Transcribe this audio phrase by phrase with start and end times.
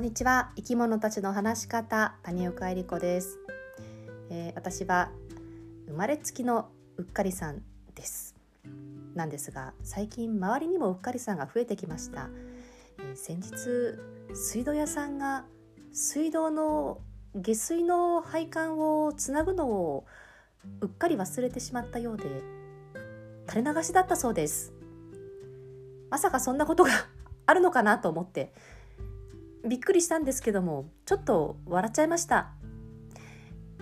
[0.00, 0.50] んにちは。
[0.56, 3.38] 生き物たちの話し方谷岡恵理子です、
[4.30, 5.10] えー私は
[5.88, 7.62] 生まれつきのうっかりさん
[7.94, 8.34] です。
[9.14, 12.30] なんですが最近周りにもうっかりさんが増えてきました、
[12.98, 13.54] えー先日
[14.34, 15.44] 水道屋さんが
[15.92, 17.02] 水道の
[17.34, 20.06] 下水の配管をつなぐのを
[20.80, 22.24] うっかり忘れてしまったようで
[23.50, 24.72] 垂れ流しだったそうです。
[26.08, 26.90] まさかそんなことが
[27.44, 28.54] あるのかなと思って
[29.66, 32.52] びっくりしたんですけどもちょっと笑っちゃいました。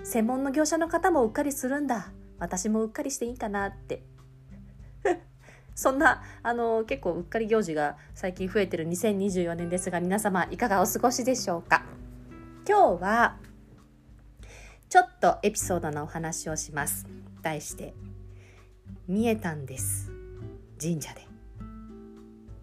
[0.03, 2.13] 専門の業者の方もうっかりするんだ。
[2.39, 4.03] 私もうっかりしていいかなって。
[5.75, 11.85] そんなあの結構うっかり行事が最近増えてる2024年ですが皆様いかがお過ごしでしょうか？
[12.67, 13.37] 今日は
[14.89, 17.07] ちょっとエピソードのお話をします。
[17.43, 17.95] 題して
[19.07, 20.11] 見えたんです。
[20.81, 21.27] 神社で。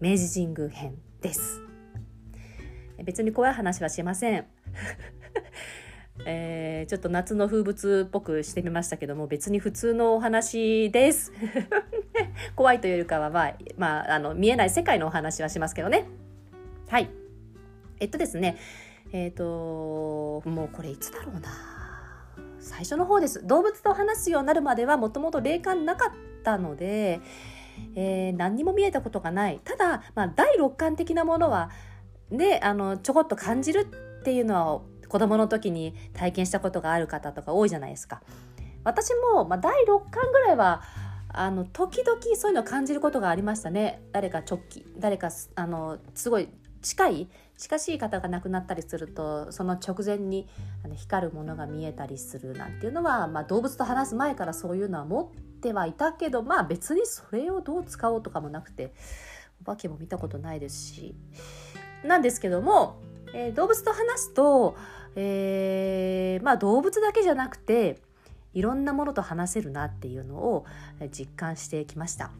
[0.00, 1.65] 明治神宮編です。
[3.04, 4.46] 別に怖い話はしません。
[6.24, 11.32] えーちょっと夏の風物っぽくしてみましたけども別に普通のお話です。
[12.54, 16.04] 怖いというよりかは、まあまあ、あの見えない世界のお話はしますけどね。
[16.88, 17.10] はい。
[18.00, 18.56] えっとですね。
[19.12, 21.50] えっ、ともうこれいつだろうな。
[22.58, 23.46] 最初の方です。
[23.46, 27.20] 動物と話すようになるまではもともと霊感なかったので、
[27.94, 29.60] えー何にも見えたことがない。
[29.62, 31.70] ただ、まあ、第六感的なものは
[32.30, 33.88] であのちょこっと感じる
[34.20, 38.22] っていうのは子供の時に体験したことがある方とか多いじゃないですか。
[38.84, 40.82] 私も、まあ、第六感ぐらいは
[41.28, 46.48] あの時々そういうのを感じることがありましたね誰か直帰誰かあのすごい
[46.82, 50.46] 近い近しい方が亡くなったりするとその直前に
[50.84, 58.92] あの光るものが見えたりするなんていうのは、まあ、動物と話す前からそういうのは持ってはいたけどまあ別にそれをどう使おうとかもなくて
[59.60, 61.14] お化けも見たことないですし
[62.06, 63.00] なんですけども、
[63.34, 64.76] えー動物と話すと、
[65.14, 68.00] えーまあ、動物だけじゃなくて
[68.54, 70.64] いろんなものと話せるなっていうのを
[71.10, 72.30] 実感してきました。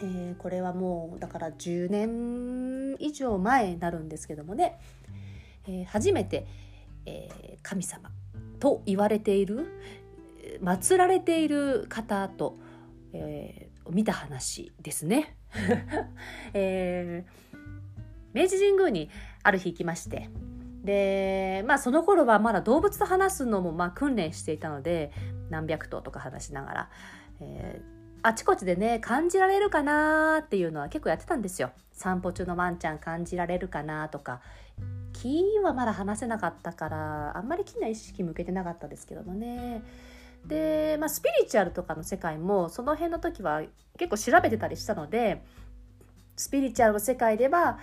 [0.00, 4.78] えーこれはもうだから10年以上前になるんですけどもね、
[5.66, 6.46] えー初めて、
[7.06, 8.10] えー神様
[8.60, 9.66] と言われている
[10.62, 12.58] 祀られている方と、
[13.12, 15.36] えー見た話ですね。
[16.52, 17.46] えー
[18.36, 19.10] 明治神宮に
[19.42, 20.28] ある日行きまして
[20.84, 25.10] でまあその頃はまだ動物と話すのもまあ訓練していたので
[25.50, 26.90] 何百頭とか話しながら、
[27.40, 31.70] えーあちこちでね感じられるかなっていうのは結構やってたんですよ。
[31.92, 34.40] 散歩中のワンちゃん感じられるかなとか。
[35.12, 39.80] 木はまだ話せなかったからあんまり木には意識向けてなかったですけどもね。
[40.44, 43.62] で、まあ、スピリチュアルとかの世界もその辺の時は
[43.96, 45.42] 結構調べてたりしたので
[46.36, 47.78] スピリチュアルの世界では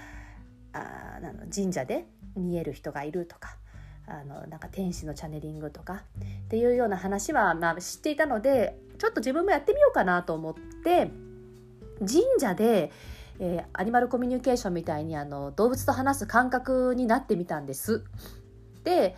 [0.74, 3.58] あの神社で見える人がいるとか
[4.08, 6.04] あのなんか天使のチャネリングとか
[6.46, 11.10] っていうような話は、まあ、知っていたのでちょっと自分もやってみようかなと思って
[12.00, 12.92] 神社で、
[13.40, 18.04] えーアニマルコミュニケーションみたいにあの動物と話す感覚になってみたんです。
[18.84, 19.16] で、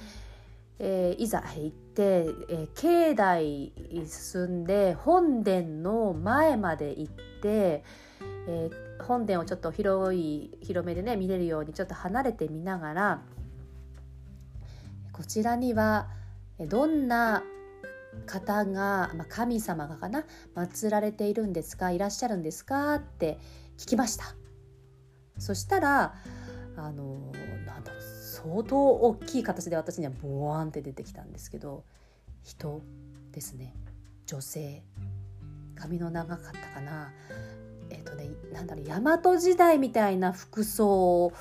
[0.79, 2.01] えーいざ行って、
[2.49, 3.73] えー境内
[4.05, 7.83] 進んで本殿の前まで行って、
[8.47, 13.21] えー本殿をちょっと広い広めでね見れるようにちょっと離れてみながら
[15.11, 16.07] こちらには
[16.59, 17.43] どんな
[18.25, 20.25] 方が、まあ、神様がかな
[20.55, 23.37] 祀られているんですかいらっしゃるんですかって
[23.77, 24.35] 聞きました。
[25.37, 26.15] そしたら
[26.77, 27.31] あの
[27.65, 31.83] なんだろう相当大きい形で私にはボワンって出てきたんですけど
[32.43, 32.81] 人
[33.31, 33.75] ですね。
[34.25, 34.83] 女性。
[35.75, 37.11] 髪の長かったかな、
[38.15, 41.31] とねなんだろう大和時代みたいな服装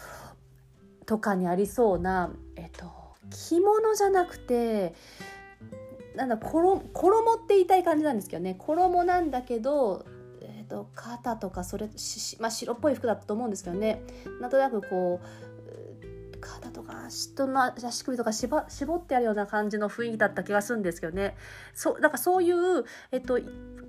[1.06, 2.90] とかにありそうなえっ、と
[3.30, 4.94] 着物じゃなくて
[6.16, 8.54] なんだ衣衣って言いたい感じなんですけどね。
[8.58, 10.04] 衣なんだけど、
[10.40, 11.88] えー、と肩とかそれ
[12.38, 14.00] まあ、白っぽい服だったと思うんですけどね。
[14.40, 15.44] なんとなくこう
[16.40, 21.36] 肩とか人の足首とかしば絞ってあるような感じの雰囲気だった気がするんですけどね。
[21.72, 23.40] そうだからそういう、えっと、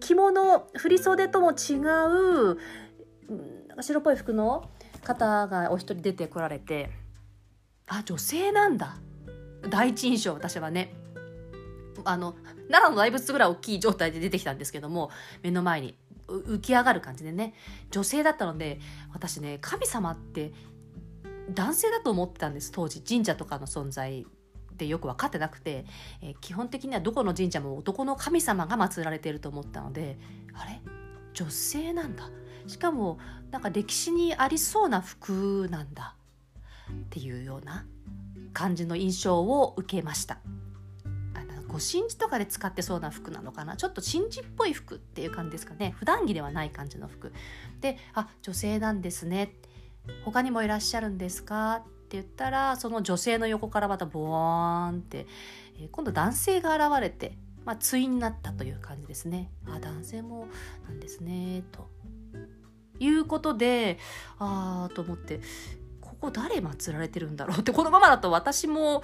[0.05, 1.81] 着物振袖とも違
[2.53, 2.59] う
[3.81, 4.69] 白っぽい服の
[5.03, 6.91] 方がお一人出てこられて
[7.87, 8.97] あ女性なんだ。
[9.67, 10.93] 第一印象私はね。
[12.03, 12.33] あの
[12.69, 15.09] 奈良の大仏ぐらい大きい状態で出てきたんですけども
[15.41, 15.97] 目の前に
[16.27, 17.55] 浮き上がる感じでね。
[17.89, 18.79] 女性だったので
[19.11, 20.53] 私ね神様って
[21.49, 23.01] 男性だと思ってたんです当時。
[23.01, 24.27] 神社とかの存在
[24.77, 25.85] でよく分かってなくて、
[26.21, 30.17] えー基本的にはどこの神社も男の神様が祀られていると思ったので
[30.53, 30.81] あれ？
[31.33, 32.29] 女性なんだ。
[32.67, 33.19] しかも
[33.51, 36.15] なんか歴史にありそうな服なんだ。
[36.91, 37.85] っていうような
[38.53, 40.39] 感じの印象を受けました。
[41.67, 43.75] ご神事とかで使ってそうな服なのかな？
[43.75, 45.93] ちょっと神事っぽい服っていう感じですかね。
[45.97, 47.33] 普段着ではない感じの服。
[47.81, 49.57] で「あ女性なんですね」
[50.23, 55.25] 他にもいらっしゃるんですか?」って言ったらその女性の横からまたボーンって、
[55.79, 57.35] えー、今度男性が現れて、
[57.65, 59.51] まあ、対になったという感じですね。
[59.67, 60.47] あ男性も
[60.87, 61.89] なんですねと
[62.99, 63.97] いうことで
[64.37, 65.41] ああと思って
[65.99, 69.01] ここ誰祀られてるんだろうってこのままだと私も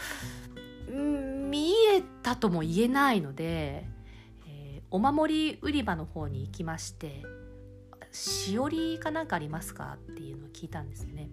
[0.88, 3.88] 見えたとも言えないので、
[4.48, 7.24] えー、お守り売り場の方に行きまして
[8.12, 11.30] しおりかなんかありますかっていうのを聞いたんですね。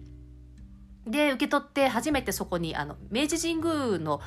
[1.07, 4.21] で受け取って初めてそこにあの明治神宮の、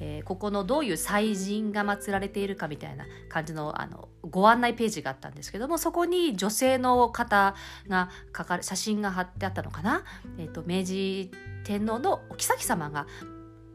[0.00, 7.54] えー、ここのどういう祭神が祀られているかみたいな感じのあのご案内ページがあったんですけどもそこに女性の方
[7.88, 10.02] がかかる写真が貼ってあったのかな、
[10.38, 11.30] えーと、明治
[11.64, 13.06] 天皇のお妃様が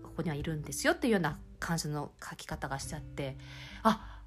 [0.04, 3.38] ここにはいるんですよっていうような感じの書き方がしちゃって
[3.84, 4.22] あ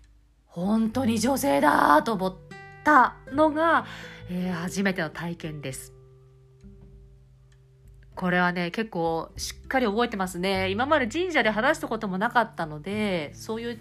[0.46, 2.36] 本当に女性だと思っ
[2.84, 3.86] たのが、
[4.28, 5.94] えー、初めての体験です。
[8.14, 10.70] これはね、結構しっかり覚えてますね。
[10.70, 13.78] 今まで神社で話したこともなかったので、そういう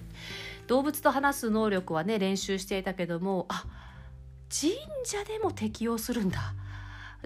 [0.68, 3.66] 動物と話す能力はね、練習していたけども、あ、
[4.50, 4.74] 神
[5.04, 6.54] 社でも適用するんだ。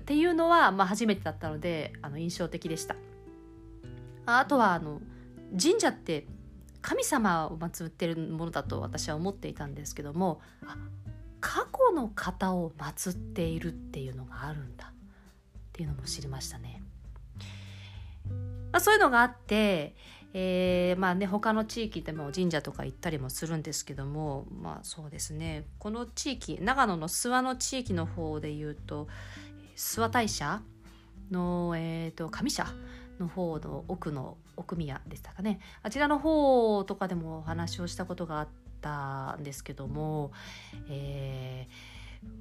[0.01, 2.95] っていうのは、まあ、初めてだったので、あの、印象的でした。
[4.25, 5.01] あとは、あの、
[5.59, 6.27] 神社って
[6.85, 10.39] 神様を祀ってるものだと私は思っていたんですけども、
[11.41, 14.93] 過去の方を祀っているっていうのがあるんだっ
[15.73, 16.83] ていうのも知りましたね。
[18.75, 19.95] まあ、そういうのがあって、
[20.33, 25.63] えー、まあね他の地域でも神社とか行ったりもするんですけどもまあそうですね。
[25.79, 29.07] この地域長野の諏訪の地域の方で言うと
[29.77, 30.61] 諏訪大社
[31.31, 32.67] の、えーと、上社
[33.17, 35.61] の方の奥の奥宮でしたかね。
[35.81, 38.47] あちらの方とかでもお話をしたことがあっ
[38.81, 40.33] たんですけども
[40.89, 41.69] え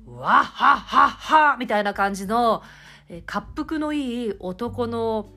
[0.05, 2.65] ー、わっはっはっはみたいな感じの、
[3.09, 5.29] えー、滑腹のいい男の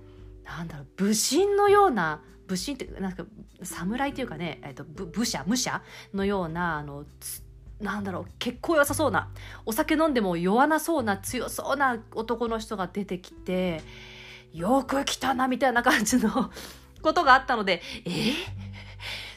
[0.48, 3.26] なんだろう武神のような武神ってなんか
[3.62, 5.82] 侍というかね、えーと、武者武者
[6.14, 7.06] のようなあの
[7.82, 9.30] なんだろう結構良さそうな
[9.66, 13.82] お酒飲んでも酔わなそうな強そうな男の人が出てきて
[14.54, 16.52] よく来たなみたいな感じの
[17.04, 18.10] ことがあったのでえ？
[18.10, 18.34] ー、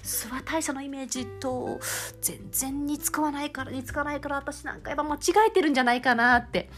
[0.02, 1.80] 諏訪大社のイメージと
[2.22, 5.18] 全然似つかわないから似つかないから私なんかやっぱ間違
[5.48, 6.70] えてるんじゃないかなって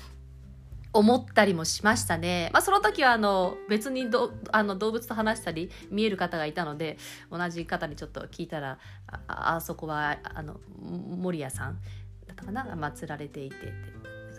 [0.93, 2.51] 思ったりもしましたね。
[2.53, 6.99] まあ、その時はあの別にどあの動物と話したり見える方がいたので
[7.31, 8.79] 同じ方にちょっと聞いたら
[9.27, 11.79] ああそこはあの守屋さん
[12.27, 12.65] だったかな？
[12.65, 13.57] が祀られていて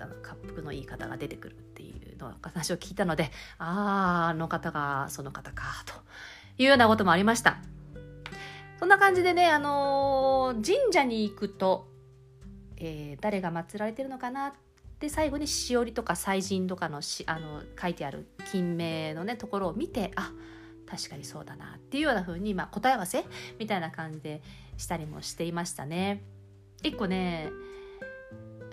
[0.01, 5.93] あの滑腹のいい方が出てくるっていうの話を聞いたのであああの方がその方かと
[6.57, 7.57] いうようなこともありました。
[8.79, 11.87] そんな感じでね、あのー、神社に行くと、
[12.75, 14.57] えー、誰が祀られてるのかなって
[15.03, 20.31] で最後にしおりとか祭神とかのしあの書いてある金名のねところを見てあ
[20.89, 23.25] 確かにそうだなっていうような風にまあ、答え合わせ
[23.59, 24.41] みたいな感じで
[24.77, 26.23] したりもしていましたね。
[26.83, 27.49] 一個ね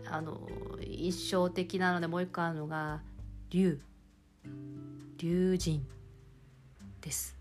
[0.09, 0.39] あの
[0.87, 3.01] 印象的なのでもう一個あるのが
[3.51, 3.81] 龍
[5.19, 5.83] 龍神
[7.01, 7.37] です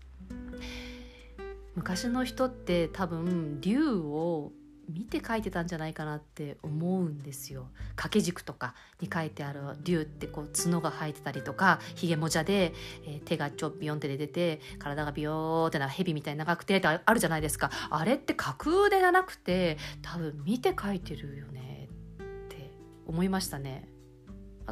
[1.76, 4.50] 昔の人って多分龍を
[4.92, 12.74] 見て書いてたんじゃないかなって思うんですよ掛け軸とかに書いてある竜ってこう角が生えてたりとかひげもじゃで、
[13.06, 22.70] えー、手がちょビヨンって出てて体がビヨーってな蛇みたいに長くてってあるじゃないですかあれって架空でがなくて多分見て書いてるよねって
[23.06, 23.88] 思いましたね。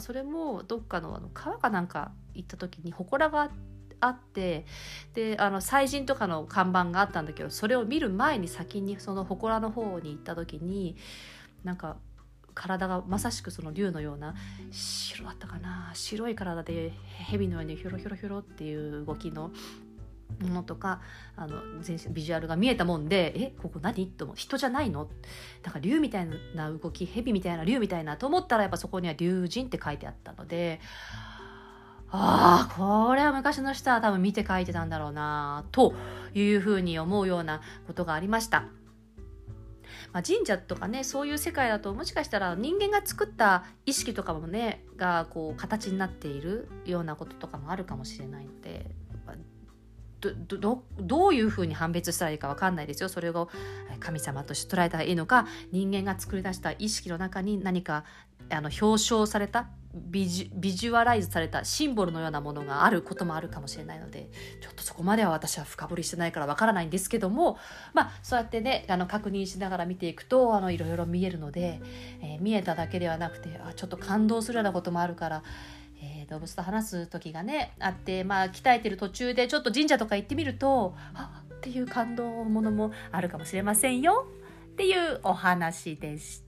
[0.00, 4.64] それもどっかのあの川かなんか行った時に祠があってあって
[5.14, 10.96] であの祭神とかの看板があったんだけどそれを見る前に先にその祠の方に行った時に
[11.64, 11.96] なんか
[12.54, 14.34] 体がまさしくその竜のような
[14.70, 16.92] 白だったかな白い体で
[17.30, 19.52] 蛇のようにヒョロヒョロヒョロっていう動きの
[20.40, 21.00] ものとか
[21.36, 24.06] あの全身ビジュアルが見えたもんでえここ何？
[24.08, 24.36] と思う。
[24.36, 25.08] 人じゃないの？
[25.64, 30.80] なんか竜みたいな動き蛇みたいな竜みたいなと思ったらやっぱそこには竜神って書いてあったので
[32.10, 35.94] ああ、これは昔の人は多分見て書いてたんだろうな、と
[36.34, 38.64] いうふうに思うようなことがありました。
[40.12, 48.86] まあ、神社とかねそういう世界だともしかしたら人間が作った意識とかもねがこう形になっているようなこととかもあるかもしれないので
[50.20, 53.48] どどどういうふうに判別したらいいか分かんないですよそれを
[54.00, 58.04] 神様として捉えたらいいのか人間が作り出した意識の中に何か
[58.50, 64.28] あの表彰されたビジュアライズされたシンボルのようなものがあることもあるかもしれないので
[64.60, 67.58] ちょっとそこまでは私は深掘りしてないからわからないんですけども
[67.94, 71.80] まあそうやってねあの確認しながら見ていくとあのいろいろ見えるので、
[72.22, 75.42] えー見えただけではなくてあちょっと感動するようなこともあるから。
[76.00, 84.26] えー動物と話す時がねあってまあ鍛えてる途中でちょっと神社とか行ってみるとあっていう感動ものもあるかもしれませんよ
[84.72, 86.47] っていうお話でした。